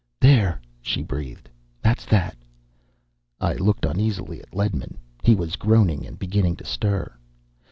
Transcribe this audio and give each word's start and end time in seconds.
"There," 0.19 0.59
she 0.81 1.03
breathed. 1.03 1.47
"That's 1.83 2.05
that." 2.07 2.35
I 3.39 3.53
looked 3.53 3.85
uneasily 3.85 4.41
at 4.41 4.49
Ledman. 4.55 4.97
He 5.23 5.35
was 5.35 5.57
groaning 5.57 6.07
and 6.07 6.17
beginning 6.17 6.55
to 6.55 6.65
stir. 6.65 7.13